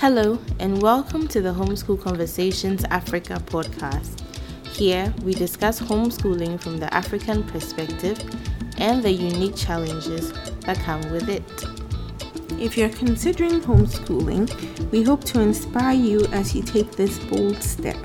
Hello, 0.00 0.38
and 0.60 0.80
welcome 0.80 1.26
to 1.26 1.40
the 1.40 1.52
Homeschool 1.52 2.00
Conversations 2.00 2.84
Africa 2.84 3.42
podcast. 3.46 4.20
Here, 4.64 5.12
we 5.24 5.34
discuss 5.34 5.80
homeschooling 5.80 6.60
from 6.60 6.76
the 6.78 6.94
African 6.94 7.42
perspective 7.42 8.16
and 8.78 9.02
the 9.02 9.10
unique 9.10 9.56
challenges 9.56 10.32
that 10.60 10.78
come 10.84 11.00
with 11.10 11.28
it. 11.28 11.42
If 12.62 12.78
you're 12.78 12.90
considering 12.90 13.60
homeschooling, 13.60 14.92
we 14.92 15.02
hope 15.02 15.24
to 15.24 15.40
inspire 15.40 15.96
you 15.96 16.26
as 16.26 16.54
you 16.54 16.62
take 16.62 16.92
this 16.92 17.18
bold 17.24 17.60
step. 17.60 17.98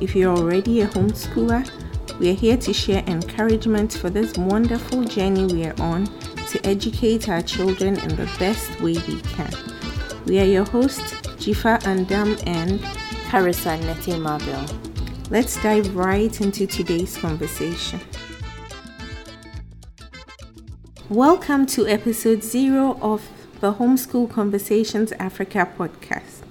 If 0.00 0.16
you're 0.16 0.34
already 0.34 0.80
a 0.80 0.88
homeschooler, 0.88 1.70
we 2.18 2.30
are 2.30 2.34
here 2.34 2.56
to 2.56 2.72
share 2.72 3.04
encouragement 3.06 3.92
for 3.92 4.08
this 4.08 4.32
wonderful 4.38 5.04
journey 5.04 5.44
we 5.44 5.66
are 5.66 5.78
on 5.78 6.06
to 6.46 6.66
educate 6.66 7.28
our 7.28 7.42
children 7.42 7.98
in 7.98 8.16
the 8.16 8.30
best 8.38 8.80
way 8.80 8.94
we 9.06 9.20
can. 9.20 9.52
We 10.28 10.38
are 10.40 10.44
your 10.44 10.64
hosts, 10.66 11.14
Jifa 11.38 11.80
Andam 11.84 12.42
and 12.48 12.80
Carissa 13.30 13.78
Nete 13.78 14.18
Mabel. 14.20 14.66
Let's 15.30 15.62
dive 15.62 15.94
right 15.94 16.40
into 16.40 16.66
today's 16.66 17.16
conversation. 17.16 18.00
Welcome 21.08 21.66
to 21.66 21.86
episode 21.86 22.42
zero 22.42 22.98
of 23.00 23.28
the 23.60 23.74
Homeschool 23.74 24.28
Conversations 24.28 25.12
Africa 25.12 25.68
podcast. 25.78 26.42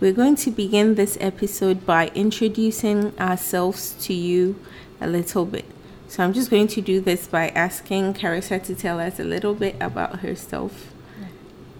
We're 0.00 0.12
going 0.12 0.36
to 0.36 0.50
begin 0.50 0.96
this 0.96 1.16
episode 1.18 1.86
by 1.86 2.08
introducing 2.08 3.18
ourselves 3.18 3.96
to 4.02 4.12
you 4.12 4.60
a 5.00 5.06
little 5.06 5.46
bit. 5.46 5.64
So 6.08 6.22
I'm 6.22 6.34
just 6.34 6.50
going 6.50 6.68
to 6.68 6.82
do 6.82 7.00
this 7.00 7.26
by 7.26 7.48
asking 7.48 8.14
Carissa 8.14 8.62
to 8.64 8.74
tell 8.74 9.00
us 9.00 9.18
a 9.18 9.24
little 9.24 9.54
bit 9.54 9.76
about 9.80 10.20
herself, 10.20 10.92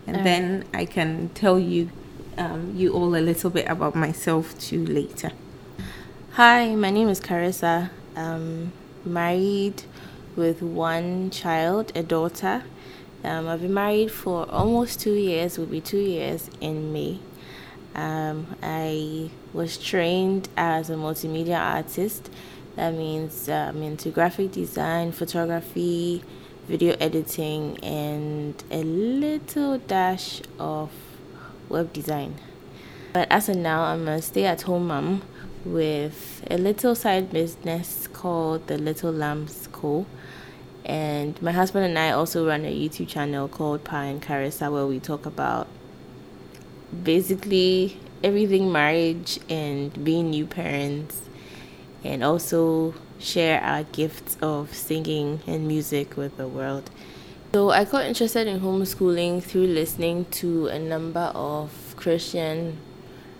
and 0.06 0.24
then 0.24 0.62
um, 0.62 0.68
I 0.72 0.86
can 0.86 1.28
tell 1.34 1.58
you 1.58 1.90
um, 2.38 2.74
you 2.76 2.92
all 2.92 3.14
a 3.14 3.20
little 3.20 3.50
bit 3.50 3.68
about 3.68 3.94
myself 3.94 4.58
too 4.58 4.84
later. 4.84 5.32
Hi, 6.32 6.74
my 6.74 6.90
name 6.90 7.08
is 7.08 7.20
Carissa. 7.20 7.90
I'm 8.16 8.72
married 9.04 9.82
with 10.36 10.62
one 10.62 11.30
child, 11.30 11.92
a 11.94 12.02
daughter. 12.02 12.64
Um, 13.22 13.48
I've 13.48 13.62
been 13.62 13.74
married 13.74 14.10
for 14.10 14.48
almost 14.50 15.00
two 15.00 15.14
years, 15.14 15.58
will 15.58 15.66
be 15.66 15.80
two 15.80 15.98
years 15.98 16.50
in 16.60 16.92
May. 16.92 17.18
Um, 17.94 18.56
I 18.62 19.30
was 19.52 19.78
trained 19.78 20.48
as 20.56 20.90
a 20.90 20.94
multimedia 20.94 21.58
artist. 21.58 22.30
That 22.76 22.92
means 22.94 23.48
I'm 23.48 23.76
um, 23.76 23.82
into 23.82 24.10
graphic 24.10 24.50
design, 24.50 25.12
photography, 25.12 26.24
video 26.66 26.96
editing, 26.98 27.78
and 27.84 28.62
a 28.70 28.82
little 28.82 29.78
dash 29.78 30.42
of 30.58 30.90
web 31.68 31.92
design. 31.92 32.36
But 33.12 33.28
as 33.30 33.48
of 33.48 33.56
now, 33.56 33.84
I'm 33.84 34.08
a 34.08 34.20
stay 34.20 34.44
at 34.44 34.62
home 34.62 34.88
mom 34.88 35.22
with 35.64 36.44
a 36.50 36.58
little 36.58 36.94
side 36.94 37.30
business 37.30 38.08
called 38.08 38.66
the 38.66 38.76
Little 38.76 39.12
Lambs 39.12 39.68
Co. 39.72 40.06
And 40.84 41.40
my 41.40 41.52
husband 41.52 41.86
and 41.86 41.98
I 41.98 42.10
also 42.10 42.46
run 42.46 42.64
a 42.64 42.72
YouTube 42.72 43.08
channel 43.08 43.48
called 43.48 43.84
Pa 43.84 44.02
and 44.02 44.20
Carissa 44.20 44.70
where 44.70 44.86
we 44.86 45.00
talk 45.00 45.24
about 45.26 45.66
basically 47.02 47.98
everything 48.22 48.70
marriage 48.70 49.38
and 49.48 50.04
being 50.04 50.30
new 50.30 50.46
parents 50.46 51.22
and 52.02 52.22
also 52.22 52.94
share 53.18 53.60
our 53.62 53.84
gifts 53.84 54.36
of 54.42 54.74
singing 54.74 55.40
and 55.46 55.66
music 55.66 56.16
with 56.16 56.36
the 56.36 56.46
world. 56.46 56.90
So 57.54 57.70
I 57.70 57.84
got 57.84 58.04
interested 58.04 58.48
in 58.48 58.58
homeschooling 58.58 59.40
through 59.40 59.68
listening 59.68 60.24
to 60.42 60.66
a 60.66 60.78
number 60.80 61.30
of 61.36 61.94
Christian 61.94 62.78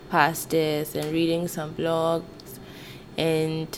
pastors 0.08 0.94
and 0.94 1.10
reading 1.10 1.48
some 1.48 1.74
blogs 1.74 2.60
and 3.18 3.76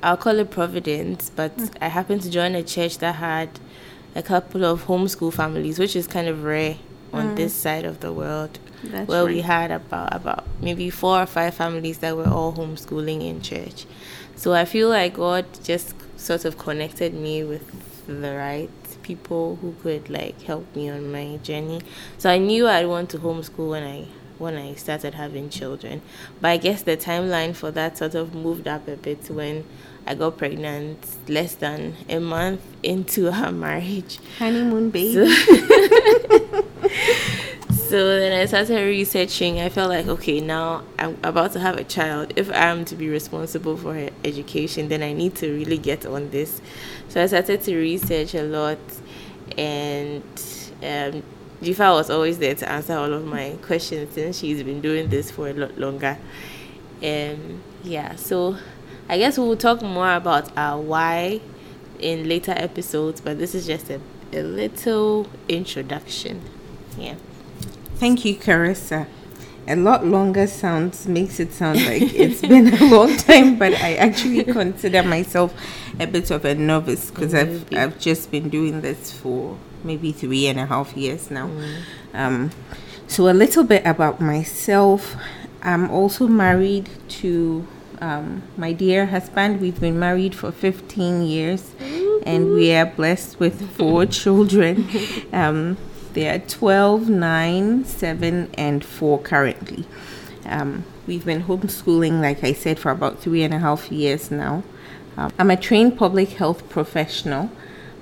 I'll 0.00 0.16
call 0.16 0.38
it 0.38 0.52
Providence, 0.52 1.32
but 1.34 1.56
mm. 1.56 1.74
I 1.80 1.88
happened 1.88 2.22
to 2.22 2.30
join 2.30 2.54
a 2.54 2.62
church 2.62 2.98
that 2.98 3.16
had 3.16 3.58
a 4.14 4.22
couple 4.22 4.64
of 4.64 4.84
homeschool 4.84 5.32
families, 5.32 5.80
which 5.80 5.96
is 5.96 6.06
kind 6.06 6.28
of 6.28 6.44
rare 6.44 6.76
on 7.12 7.30
mm. 7.30 7.36
this 7.36 7.52
side 7.52 7.84
of 7.84 7.98
the 7.98 8.12
world. 8.12 8.60
That's 8.84 9.08
where 9.08 9.24
right. 9.24 9.34
we 9.34 9.40
had 9.40 9.72
about 9.72 10.14
about 10.14 10.46
maybe 10.60 10.88
four 10.88 11.20
or 11.20 11.26
five 11.26 11.54
families 11.54 11.98
that 11.98 12.16
were 12.16 12.28
all 12.28 12.52
homeschooling 12.52 13.28
in 13.28 13.42
church. 13.42 13.86
So 14.36 14.54
I 14.54 14.66
feel 14.66 14.88
like 14.88 15.14
God 15.14 15.46
just 15.64 15.96
sort 16.16 16.44
of 16.44 16.58
connected 16.58 17.12
me 17.12 17.42
with 17.42 18.06
the 18.06 18.36
right 18.36 18.70
people 19.08 19.56
who 19.62 19.74
could 19.82 20.10
like 20.10 20.40
help 20.42 20.64
me 20.76 20.88
on 20.90 21.10
my 21.10 21.38
journey. 21.38 21.80
So 22.18 22.28
I 22.30 22.36
knew 22.38 22.68
I'd 22.68 22.86
want 22.86 23.08
to 23.10 23.18
homeschool 23.18 23.70
when 23.70 23.82
I 23.82 24.06
when 24.38 24.54
I 24.56 24.74
started 24.74 25.14
having 25.14 25.48
children. 25.50 26.00
But 26.40 26.48
I 26.48 26.56
guess 26.58 26.82
the 26.82 26.96
timeline 26.96 27.56
for 27.56 27.70
that 27.72 27.98
sort 27.98 28.14
of 28.14 28.34
moved 28.34 28.68
up 28.68 28.86
a 28.86 28.96
bit 28.96 29.28
when 29.30 29.64
I 30.06 30.14
got 30.14 30.36
pregnant 30.38 30.98
less 31.28 31.54
than 31.54 31.96
a 32.08 32.20
month 32.20 32.60
into 32.82 33.30
our 33.30 33.50
marriage. 33.66 34.20
Honeymoon 34.38 34.90
baby. 34.90 35.14
So, 35.14 35.24
so 37.88 38.18
then 38.18 38.38
I 38.38 38.44
started 38.46 38.84
researching. 38.84 39.60
I 39.60 39.70
felt 39.70 39.88
like, 39.88 40.06
okay, 40.06 40.40
now 40.40 40.84
I'm 40.98 41.16
about 41.22 41.52
to 41.52 41.60
have 41.60 41.76
a 41.76 41.84
child. 41.84 42.32
If 42.36 42.50
I'm 42.52 42.84
to 42.86 42.94
be 42.94 43.08
responsible 43.08 43.76
for 43.76 43.94
her 43.94 44.10
education, 44.24 44.88
then 44.88 45.02
I 45.02 45.12
need 45.12 45.34
to 45.36 45.50
really 45.50 45.78
get 45.78 46.04
on 46.04 46.30
this. 46.30 46.60
So 47.08 47.22
I 47.22 47.26
started 47.26 47.62
to 47.62 47.76
research 47.76 48.34
a 48.34 48.42
lot 48.42 48.78
and 49.56 50.22
um, 50.82 51.22
Jifa 51.62 51.92
was 51.94 52.10
always 52.10 52.38
there 52.38 52.54
to 52.54 52.70
answer 52.70 52.92
all 52.94 53.12
of 53.12 53.24
my 53.24 53.56
questions 53.62 54.14
since 54.14 54.38
she's 54.38 54.62
been 54.62 54.80
doing 54.80 55.08
this 55.08 55.30
for 55.30 55.48
a 55.48 55.52
lot 55.52 55.78
longer. 55.78 56.18
And 57.02 57.62
yeah, 57.82 58.16
so 58.16 58.56
I 59.08 59.18
guess 59.18 59.38
we'll 59.38 59.56
talk 59.56 59.82
more 59.82 60.14
about 60.14 60.56
our 60.56 60.80
why 60.80 61.40
in 61.98 62.28
later 62.28 62.52
episodes, 62.54 63.20
but 63.20 63.38
this 63.38 63.54
is 63.54 63.66
just 63.66 63.90
a, 63.90 64.00
a 64.32 64.42
little 64.42 65.26
introduction. 65.48 66.42
Yeah. 66.96 67.14
Thank 67.98 68.24
you, 68.24 68.36
Carissa. 68.36 69.06
A 69.66 69.74
lot 69.74 70.06
longer 70.06 70.46
sounds 70.46 71.06
makes 71.08 71.40
it 71.40 71.52
sound 71.52 71.84
like 71.84 72.14
it's 72.14 72.40
been 72.40 72.72
a 72.72 72.84
long 72.86 73.16
time, 73.16 73.58
but 73.58 73.74
I 73.74 73.96
actually 73.96 74.44
consider 74.44 75.02
myself 75.02 75.52
a 75.98 76.06
bit 76.06 76.30
of 76.30 76.44
a 76.44 76.54
novice 76.54 77.10
because 77.10 77.34
I've 77.34 77.66
I've 77.74 77.98
just 77.98 78.30
been 78.30 78.48
doing 78.48 78.80
this 78.80 79.12
for 79.12 79.58
maybe 79.82 80.12
three 80.12 80.46
and 80.46 80.60
a 80.60 80.66
half 80.66 80.96
years 80.96 81.30
now. 81.30 81.48
Mm. 81.48 81.74
Um, 82.14 82.50
so, 83.08 83.28
a 83.28 83.34
little 83.34 83.64
bit 83.64 83.84
about 83.84 84.20
myself. 84.20 85.16
I'm 85.62 85.90
also 85.90 86.28
married 86.28 86.88
to 87.20 87.66
um, 88.00 88.42
my 88.56 88.72
dear 88.72 89.06
husband. 89.06 89.60
We've 89.60 89.80
been 89.80 89.98
married 89.98 90.34
for 90.34 90.52
15 90.52 91.22
years 91.22 91.62
mm-hmm. 91.62 92.28
and 92.28 92.52
we 92.54 92.72
are 92.74 92.86
blessed 92.86 93.40
with 93.40 93.70
four 93.72 94.06
children. 94.06 94.88
Um, 95.32 95.76
they 96.18 96.28
are 96.28 96.40
12, 96.40 97.08
9, 97.08 97.84
7, 97.84 98.50
and 98.54 98.84
4 98.84 99.20
currently. 99.20 99.84
Um, 100.46 100.84
we've 101.06 101.24
been 101.24 101.44
homeschooling, 101.44 102.20
like 102.20 102.42
I 102.42 102.54
said, 102.54 102.80
for 102.80 102.90
about 102.90 103.20
three 103.20 103.44
and 103.44 103.54
a 103.54 103.60
half 103.60 103.92
years 103.92 104.28
now. 104.28 104.64
Um, 105.16 105.32
I'm 105.38 105.48
a 105.52 105.56
trained 105.56 105.96
public 105.96 106.30
health 106.30 106.68
professional 106.68 107.52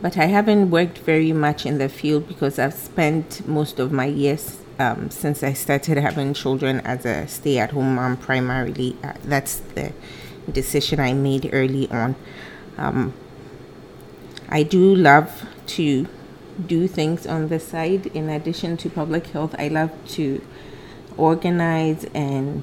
but 0.00 0.16
I 0.16 0.26
haven't 0.26 0.70
worked 0.70 0.98
very 0.98 1.32
much 1.32 1.66
in 1.66 1.76
the 1.76 1.88
field 1.88 2.26
because 2.28 2.58
I've 2.58 2.74
spent 2.74 3.46
most 3.46 3.78
of 3.78 3.92
my 3.92 4.06
years 4.06 4.60
um, 4.78 5.10
since 5.10 5.42
I 5.42 5.52
started 5.52 5.98
having 5.98 6.32
children 6.32 6.80
as 6.80 7.04
a 7.04 7.26
stay 7.26 7.58
at 7.58 7.72
home 7.72 7.96
mom 7.96 8.16
primarily. 8.16 8.96
Uh, 9.02 9.14
that's 9.24 9.60
the 9.74 9.92
decision 10.50 11.00
I 11.00 11.12
made 11.12 11.50
early 11.52 11.90
on. 11.90 12.14
Um, 12.78 13.14
I 14.48 14.62
do 14.62 14.94
love 14.94 15.46
to 15.68 16.06
do 16.66 16.88
things 16.88 17.26
on 17.26 17.48
the 17.48 17.60
side. 17.60 18.06
In 18.08 18.28
addition 18.28 18.76
to 18.78 18.90
public 18.90 19.28
health. 19.28 19.54
I 19.58 19.68
love 19.68 19.92
to 20.08 20.40
organize 21.16 22.04
and 22.14 22.62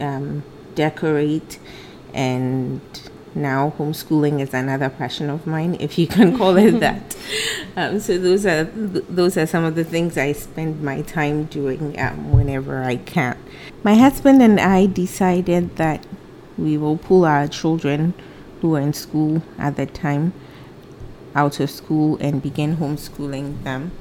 um, 0.00 0.42
decorate. 0.74 1.58
And 2.12 2.80
now 3.34 3.72
homeschooling 3.78 4.40
is 4.40 4.54
another 4.54 4.88
passion 4.88 5.28
of 5.28 5.46
mine 5.46 5.76
if 5.80 5.98
you 5.98 6.06
can 6.06 6.36
call 6.38 6.56
it 6.56 6.80
that. 6.80 7.16
Um, 7.76 7.98
so 7.98 8.18
those 8.18 8.46
are 8.46 8.64
those 8.64 9.36
are 9.36 9.46
some 9.46 9.64
of 9.64 9.74
the 9.74 9.84
things 9.84 10.16
i 10.16 10.30
spend 10.32 10.82
my 10.82 11.02
time 11.02 11.44
doing 11.44 11.98
um, 11.98 12.32
whenever 12.32 12.82
i 12.82 12.96
can. 12.96 13.36
My 13.82 13.96
husband 13.96 14.42
and 14.42 14.60
i 14.60 14.86
decided 14.86 15.76
that 15.76 16.06
we 16.56 16.78
will 16.78 16.96
pull 16.96 17.24
our 17.24 17.48
children 17.48 18.14
who 18.60 18.70
were 18.70 18.80
in 18.80 18.92
school 18.92 19.42
at 19.58 19.76
the 19.76 19.86
time 19.86 20.32
out 21.34 21.60
of 21.60 21.70
school 21.70 22.16
and 22.20 22.42
begin 22.42 22.76
homeschooling 22.76 23.62
them 23.64 23.92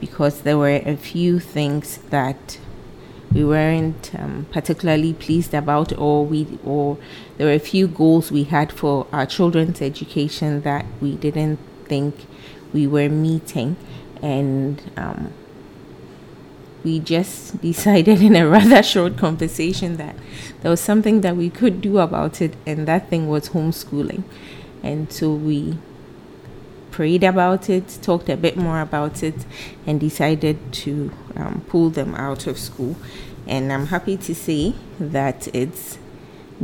because 0.00 0.42
there 0.42 0.56
were 0.58 0.80
a 0.84 0.96
few 0.96 1.40
things 1.40 1.98
that 2.10 2.58
we 3.32 3.44
weren't 3.44 4.12
um, 4.18 4.46
particularly 4.50 5.12
pleased 5.12 5.52
about, 5.52 5.96
or 5.98 6.24
we 6.24 6.58
or 6.64 6.96
there 7.36 7.46
were 7.46 7.52
a 7.52 7.58
few 7.58 7.86
goals 7.86 8.32
we 8.32 8.44
had 8.44 8.72
for 8.72 9.06
our 9.12 9.26
children's 9.26 9.82
education 9.82 10.62
that 10.62 10.86
we 11.00 11.14
didn't 11.16 11.58
think 11.84 12.26
we 12.72 12.86
were 12.86 13.08
meeting, 13.08 13.76
and 14.22 14.90
um, 14.96 15.32
we 16.84 17.00
just 17.00 17.60
decided 17.62 18.22
in 18.22 18.34
a 18.34 18.48
rather 18.48 18.82
short 18.82 19.18
conversation 19.18 19.96
that 19.98 20.16
there 20.62 20.70
was 20.70 20.80
something 20.80 21.20
that 21.20 21.36
we 21.36 21.50
could 21.50 21.80
do 21.82 21.98
about 21.98 22.40
it, 22.40 22.54
and 22.66 22.88
that 22.88 23.10
thing 23.10 23.28
was 23.28 23.50
homeschooling. 23.50 24.22
And 24.82 25.12
so 25.12 25.34
we 25.34 25.76
prayed 26.98 27.22
about 27.22 27.70
it, 27.70 27.96
talked 28.02 28.28
a 28.28 28.36
bit 28.36 28.56
more 28.56 28.80
about 28.80 29.22
it, 29.22 29.46
and 29.86 30.00
decided 30.00 30.58
to 30.72 31.12
um, 31.36 31.64
pull 31.68 31.90
them 31.90 32.12
out 32.16 32.48
of 32.48 32.58
school. 32.58 32.96
And 33.46 33.72
I'm 33.72 33.86
happy 33.86 34.16
to 34.16 34.34
say 34.34 34.74
that 34.98 35.46
it's 35.54 35.96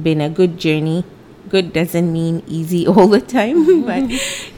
been 0.03 0.21
a 0.21 0.29
good 0.29 0.59
journey. 0.59 1.05
Good 1.49 1.73
doesn't 1.73 2.13
mean 2.13 2.43
easy 2.49 2.85
all 2.93 3.07
the 3.07 3.21
time, 3.21 3.83
but 3.87 4.03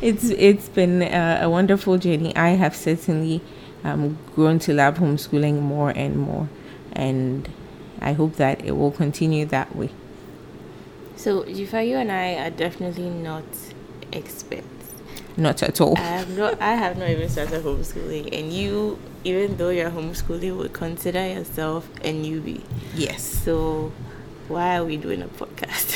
it's 0.01 0.31
it's 0.31 0.71
been 0.71 1.03
a, 1.03 1.41
a 1.43 1.51
wonderful 1.51 1.99
journey. 1.99 2.35
I 2.35 2.57
have 2.63 2.75
certainly 2.75 3.43
um, 3.85 4.17
grown 4.35 4.59
to 4.61 4.73
love 4.73 4.97
homeschooling 4.97 5.61
more 5.61 5.91
and 5.91 6.17
more, 6.17 6.49
and 6.93 7.51
I 8.01 8.15
hope 8.15 8.37
that 8.37 8.65
it 8.65 8.79
will 8.79 8.93
continue 8.93 9.45
that 9.45 9.77
way. 9.77 9.91
So, 11.17 11.43
Jifa, 11.43 11.87
you 11.87 11.97
and 11.97 12.11
I 12.11 12.47
are 12.47 12.51
definitely 12.51 13.11
not 13.11 13.45
experts. 14.11 14.76
Not 15.37 15.63
at 15.63 15.81
all. 15.81 15.97
I 15.99 16.01
have 16.01 16.37
not. 16.37 16.61
I 16.61 16.75
have 16.75 16.97
not 16.97 17.11
even 17.11 17.29
started 17.29 17.63
homeschooling, 17.63 18.37
and 18.39 18.53
you, 18.53 18.99
even 19.25 19.57
though 19.59 19.69
you're 19.69 19.91
homeschooling, 19.91 20.57
would 20.57 20.73
consider 20.73 21.27
yourself 21.27 21.89
a 22.03 22.13
newbie. 22.15 22.63
Yes. 22.95 23.23
So, 23.23 23.93
why 24.49 24.79
are 24.79 24.85
we 24.85 24.97
doing 24.97 25.21
a 25.23 25.29
podcast? 25.29 25.93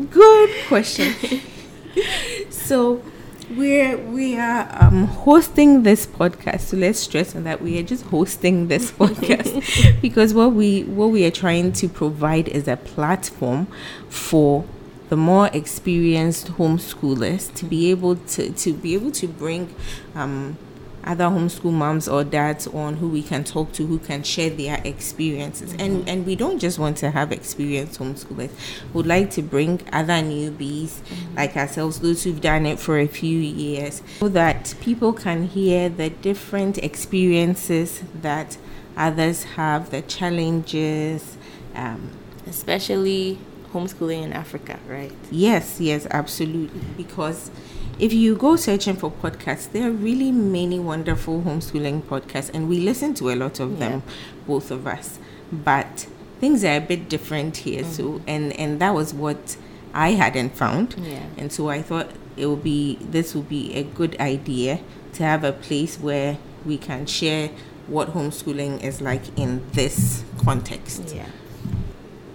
Good 0.10 0.50
question. 0.68 1.14
so, 2.50 3.02
we're 3.50 3.96
we 3.96 4.36
are 4.36 4.68
um, 4.80 5.04
hosting 5.04 5.82
this 5.82 6.06
podcast. 6.06 6.60
So 6.60 6.76
let's 6.76 6.98
stress 6.98 7.34
on 7.34 7.44
that 7.44 7.60
we 7.62 7.78
are 7.78 7.82
just 7.82 8.04
hosting 8.06 8.68
this 8.68 8.90
podcast 8.98 10.00
because 10.00 10.34
what 10.34 10.52
we 10.52 10.84
what 10.84 11.06
we 11.06 11.24
are 11.24 11.30
trying 11.30 11.72
to 11.72 11.88
provide 11.88 12.48
is 12.48 12.68
a 12.68 12.76
platform 12.76 13.66
for 14.08 14.64
the 15.08 15.16
more 15.16 15.48
experienced 15.52 16.48
homeschoolers 16.48 17.52
to 17.54 17.64
be 17.64 17.90
able 17.90 18.16
to 18.16 18.50
to 18.52 18.72
be 18.74 18.94
able 18.94 19.10
to 19.10 19.26
bring 19.26 19.74
um, 20.14 20.56
other 21.04 21.24
homeschool 21.24 21.72
moms 21.72 22.06
or 22.06 22.22
dads 22.22 22.66
on 22.66 22.96
who 22.96 23.08
we 23.08 23.22
can 23.22 23.42
talk 23.42 23.72
to 23.72 23.86
who 23.86 23.98
can 23.98 24.22
share 24.22 24.50
their 24.50 24.80
experiences 24.84 25.72
mm-hmm. 25.72 25.80
and 25.80 26.08
and 26.08 26.26
we 26.26 26.36
don't 26.36 26.58
just 26.58 26.78
want 26.78 26.96
to 26.96 27.10
have 27.10 27.32
experienced 27.32 27.98
homeschoolers 27.98 28.50
would 28.92 29.06
like 29.06 29.30
to 29.30 29.40
bring 29.40 29.80
other 29.92 30.14
newbies 30.14 31.00
mm-hmm. 31.00 31.36
like 31.36 31.56
ourselves 31.56 32.00
those 32.00 32.24
who've 32.24 32.40
done 32.40 32.66
it 32.66 32.78
for 32.78 32.98
a 32.98 33.06
few 33.06 33.38
years 33.38 34.02
so 34.18 34.28
that 34.28 34.74
people 34.80 35.12
can 35.12 35.44
hear 35.44 35.88
the 35.88 36.10
different 36.10 36.76
experiences 36.78 38.02
that 38.20 38.58
others 38.96 39.44
have 39.44 39.90
the 39.90 40.02
challenges 40.02 41.38
um, 41.74 42.10
especially 42.46 43.38
homeschooling 43.72 44.22
in 44.22 44.32
africa 44.32 44.78
right 44.88 45.12
yes 45.30 45.80
yes 45.80 46.06
absolutely 46.10 46.80
because 46.96 47.50
if 47.98 48.12
you 48.12 48.36
go 48.36 48.56
searching 48.56 48.94
for 48.94 49.10
podcasts, 49.10 49.72
there 49.72 49.88
are 49.88 49.92
really 49.92 50.30
many 50.30 50.78
wonderful 50.78 51.42
homeschooling 51.42 52.02
podcasts, 52.02 52.50
and 52.54 52.68
we 52.68 52.80
listen 52.80 53.12
to 53.14 53.30
a 53.30 53.34
lot 53.34 53.58
of 53.58 53.72
yeah. 53.72 53.88
them, 53.88 54.02
both 54.46 54.70
of 54.70 54.86
us. 54.86 55.18
But 55.50 56.06
things 56.40 56.64
are 56.64 56.76
a 56.76 56.80
bit 56.80 57.08
different 57.08 57.58
here, 57.58 57.82
mm-hmm. 57.82 57.92
so 57.92 58.20
and 58.26 58.52
and 58.52 58.80
that 58.80 58.94
was 58.94 59.12
what 59.12 59.56
I 59.92 60.12
hadn't 60.12 60.56
found, 60.56 60.94
yeah. 60.98 61.26
and 61.36 61.52
so 61.52 61.68
I 61.68 61.82
thought 61.82 62.10
it 62.36 62.46
would 62.46 62.62
be 62.62 62.98
this 63.00 63.34
would 63.34 63.48
be 63.48 63.74
a 63.74 63.82
good 63.82 64.18
idea 64.20 64.80
to 65.14 65.24
have 65.24 65.42
a 65.42 65.52
place 65.52 65.98
where 65.98 66.38
we 66.64 66.78
can 66.78 67.06
share 67.06 67.50
what 67.88 68.10
homeschooling 68.10 68.82
is 68.82 69.00
like 69.00 69.36
in 69.36 69.64
this 69.72 70.22
context. 70.44 71.14
Yeah. 71.16 71.26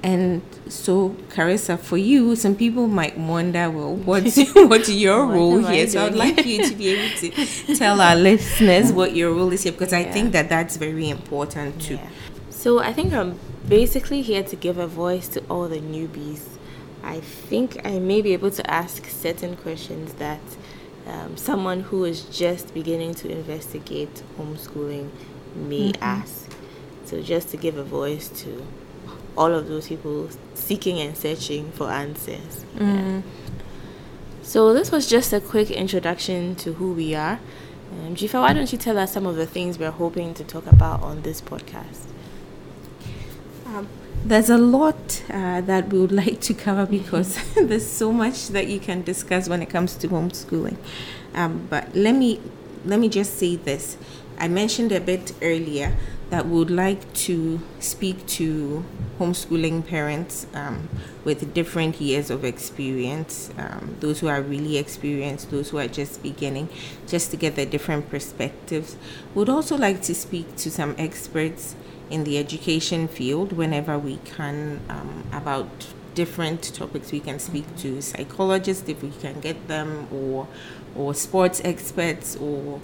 And 0.03 0.41
so, 0.67 1.15
Carissa, 1.29 1.79
for 1.79 1.95
you, 1.95 2.35
some 2.35 2.55
people 2.55 2.87
might 2.87 3.17
wonder, 3.17 3.71
well, 3.71 3.95
what's 3.95 4.37
what's 4.53 4.89
your 4.89 5.25
what 5.25 5.33
role 5.33 5.63
here? 5.65 5.87
So, 5.87 6.05
I'd 6.05 6.13
like 6.13 6.45
you 6.45 6.67
to 6.67 6.75
be 6.75 6.89
able 6.89 7.17
to 7.19 7.75
tell 7.77 8.01
our 8.01 8.15
listeners 8.17 8.91
what 8.91 9.15
your 9.15 9.33
role 9.33 9.53
is 9.53 9.63
here 9.63 9.71
because 9.71 9.93
yeah. 9.93 9.99
I 9.99 10.11
think 10.11 10.33
that 10.33 10.49
that's 10.49 10.75
very 10.75 11.09
important 11.09 11.81
too. 11.81 11.95
Yeah. 11.95 12.09
So, 12.49 12.79
I 12.79 12.91
think 12.91 13.13
I'm 13.13 13.39
basically 13.69 14.21
here 14.21 14.43
to 14.43 14.57
give 14.57 14.77
a 14.77 14.87
voice 14.87 15.29
to 15.29 15.43
all 15.49 15.69
the 15.69 15.79
newbies. 15.79 16.49
I 17.01 17.21
think 17.21 17.79
I 17.85 17.99
may 17.99 18.21
be 18.21 18.33
able 18.33 18.51
to 18.51 18.69
ask 18.69 19.05
certain 19.09 19.55
questions 19.55 20.13
that 20.15 20.41
um, 21.07 21.37
someone 21.37 21.79
who 21.79 22.03
is 22.03 22.23
just 22.23 22.73
beginning 22.73 23.13
to 23.15 23.29
investigate 23.29 24.21
homeschooling 24.37 25.11
may 25.55 25.93
mm-hmm. 25.93 26.03
ask. 26.03 26.51
So, 27.05 27.21
just 27.21 27.51
to 27.51 27.57
give 27.57 27.77
a 27.77 27.83
voice 27.85 28.27
to 28.41 28.65
all 29.37 29.53
of 29.53 29.67
those 29.67 29.87
people 29.87 30.29
seeking 30.53 30.99
and 30.99 31.17
searching 31.17 31.71
for 31.71 31.89
answers. 31.89 32.65
Mm. 32.75 33.21
Yeah. 33.21 33.21
So 34.43 34.73
this 34.73 34.91
was 34.91 35.09
just 35.09 35.33
a 35.33 35.39
quick 35.39 35.71
introduction 35.71 36.55
to 36.57 36.73
who 36.73 36.93
we 36.93 37.15
are. 37.15 37.39
Um, 37.91 38.15
Jifa, 38.15 38.41
why 38.41 38.53
don't 38.53 38.71
you 38.71 38.77
tell 38.77 38.97
us 38.97 39.13
some 39.13 39.25
of 39.25 39.35
the 39.35 39.45
things 39.45 39.79
we're 39.79 39.91
hoping 39.91 40.33
to 40.33 40.43
talk 40.43 40.67
about 40.67 41.01
on 41.01 41.21
this 41.21 41.41
podcast? 41.41 42.07
Um, 43.65 43.87
there's 44.25 44.49
a 44.49 44.57
lot 44.57 45.23
uh, 45.29 45.61
that 45.61 45.89
we 45.89 45.99
would 45.99 46.11
like 46.23 46.41
to 46.41 46.53
cover 46.53 46.85
because 46.85 47.37
there's 47.55 47.87
so 47.87 48.11
much 48.11 48.49
that 48.49 48.67
you 48.67 48.79
can 48.79 49.01
discuss 49.01 49.47
when 49.47 49.61
it 49.61 49.69
comes 49.69 49.95
to 49.95 50.07
homeschooling. 50.07 50.77
Um, 51.33 51.67
but 51.69 51.95
let 51.95 52.15
me 52.15 52.39
let 52.85 52.99
me 52.99 53.09
just 53.09 53.37
say 53.37 53.55
this. 53.55 53.97
I 54.37 54.47
mentioned 54.47 54.91
a 54.91 54.99
bit 54.99 55.33
earlier 55.41 55.95
that 56.29 56.47
would 56.47 56.71
like 56.71 57.13
to 57.13 57.59
speak 57.79 58.25
to 58.25 58.83
homeschooling 59.19 59.85
parents 59.85 60.47
um, 60.53 60.89
with 61.23 61.53
different 61.53 62.01
years 62.01 62.29
of 62.29 62.43
experience, 62.43 63.51
um, 63.57 63.95
those 63.99 64.19
who 64.19 64.27
are 64.27 64.41
really 64.41 64.77
experienced, 64.77 65.51
those 65.51 65.69
who 65.69 65.77
are 65.77 65.87
just 65.87 66.23
beginning, 66.23 66.69
just 67.07 67.29
to 67.31 67.37
get 67.37 67.55
their 67.55 67.67
different 67.67 68.09
perspectives. 68.09 68.97
Would 69.35 69.49
also 69.49 69.77
like 69.77 70.01
to 70.03 70.15
speak 70.15 70.55
to 70.57 70.71
some 70.71 70.95
experts 70.97 71.75
in 72.09 72.23
the 72.23 72.37
education 72.37 73.07
field 73.07 73.53
whenever 73.53 73.97
we 73.97 74.17
can 74.25 74.81
um, 74.89 75.23
about 75.31 75.87
different 76.15 76.61
topics. 76.73 77.11
We 77.11 77.19
can 77.19 77.39
speak 77.39 77.65
to 77.77 78.01
psychologists 78.01 78.87
if 78.89 79.01
we 79.03 79.11
can 79.11 79.39
get 79.39 79.67
them, 79.67 80.07
or 80.11 80.47
or 80.95 81.13
sports 81.13 81.61
experts, 81.63 82.35
or 82.35 82.79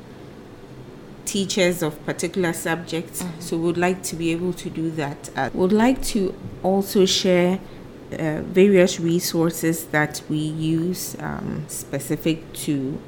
teachers 1.29 1.83
of 1.83 2.03
particular 2.05 2.53
subjects. 2.53 3.21
Mm-hmm. 3.21 3.41
So 3.41 3.57
would 3.57 3.77
like 3.77 4.01
to 4.03 4.15
be 4.15 4.31
able 4.31 4.53
to 4.53 4.69
do 4.69 4.89
that. 4.91 5.29
Uh, 5.35 5.49
would 5.53 5.71
like 5.71 6.01
to 6.13 6.33
also 6.63 7.05
share 7.05 7.59
uh, 8.11 8.41
various 8.41 8.99
resources 8.99 9.85
that 9.85 10.23
we 10.27 10.37
use 10.39 11.15
um, 11.19 11.65
specific 11.67 12.51
to 12.65 12.99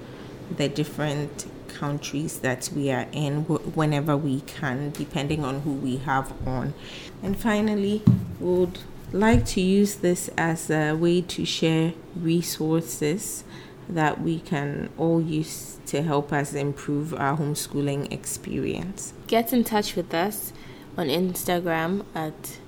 the 0.56 0.70
different 0.70 1.48
countries 1.68 2.40
that 2.42 2.70
we 2.76 2.92
are 2.92 3.08
in 3.12 3.42
whenever 3.80 4.16
we 4.16 4.42
can, 4.42 4.92
depending 4.92 5.44
on 5.44 5.62
who 5.62 5.72
we 5.72 5.98
have 5.98 6.32
on. 6.48 6.76
And 7.24 7.36
finally, 7.36 8.04
would 8.40 8.78
like 9.12 9.46
to 9.46 9.62
use 9.62 9.96
this 9.96 10.30
as 10.38 10.70
a 10.70 10.94
way 10.94 11.22
to 11.22 11.44
share 11.44 11.94
resources 12.16 13.44
that 13.92 14.22
we 14.22 14.40
can 14.40 14.90
all 14.98 15.22
use 15.22 15.80
to 15.88 16.02
help 16.02 16.32
us 16.32 16.54
improve 16.54 17.14
our 17.14 17.38
homeschooling 17.38 18.12
experience. 18.12 19.14
Get 19.28 19.54
in 19.54 19.64
touch 19.64 19.96
with 19.96 20.14
us 20.14 20.54
on 20.98 21.08
Instagram 21.08 22.06
at 22.16 22.60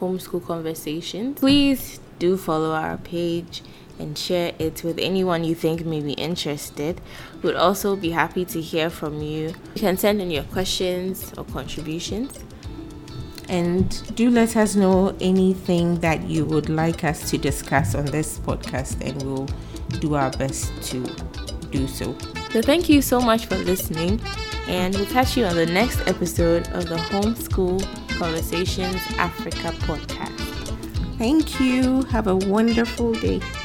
Homeschool 0.00 0.44
Conversations. 0.44 1.38
Please 1.38 2.00
do 2.18 2.36
follow 2.36 2.72
our 2.72 2.96
page 2.98 3.62
and 3.98 4.16
share 4.18 4.52
it 4.58 4.84
with 4.84 4.98
anyone 4.98 5.42
you 5.44 5.54
think 5.54 5.86
may 5.86 6.00
be 6.00 6.12
interested. 6.12 7.00
We'd 7.42 7.54
also 7.54 7.96
be 7.96 8.10
happy 8.10 8.44
to 8.46 8.60
hear 8.60 8.90
from 8.90 9.22
you. 9.22 9.54
You 9.74 9.80
can 9.80 9.96
send 9.96 10.20
in 10.20 10.30
your 10.30 10.42
questions 10.44 11.32
or 11.38 11.44
contributions. 11.44 12.38
And 13.48 14.14
do 14.16 14.28
let 14.28 14.56
us 14.56 14.74
know 14.74 15.16
anything 15.20 16.00
that 16.00 16.24
you 16.24 16.44
would 16.44 16.68
like 16.68 17.04
us 17.04 17.30
to 17.30 17.38
discuss 17.38 17.94
on 17.94 18.06
this 18.06 18.40
podcast, 18.40 19.00
and 19.00 19.22
we'll 19.22 19.48
do 20.00 20.14
our 20.14 20.30
best 20.32 20.72
to 20.90 21.00
do 21.70 21.86
so. 21.86 22.16
So, 22.50 22.62
thank 22.62 22.88
you 22.88 23.02
so 23.02 23.20
much 23.20 23.46
for 23.46 23.56
listening, 23.56 24.20
and 24.66 24.94
we'll 24.94 25.06
catch 25.06 25.36
you 25.36 25.44
on 25.44 25.56
the 25.56 25.66
next 25.66 26.00
episode 26.06 26.68
of 26.68 26.88
the 26.88 26.96
Homeschool 26.96 27.82
Conversations 28.18 29.00
Africa 29.18 29.72
podcast. 29.80 30.76
Thank 31.18 31.60
you. 31.60 32.02
Have 32.04 32.26
a 32.26 32.36
wonderful 32.36 33.12
day. 33.12 33.40
Bye. 33.40 33.55